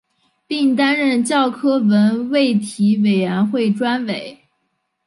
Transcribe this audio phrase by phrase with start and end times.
[0.47, 4.39] 并担任教科文卫体委员会专委。